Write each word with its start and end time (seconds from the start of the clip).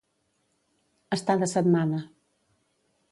Estar 1.17 1.37
de 1.43 1.49
setmana. 1.53 2.01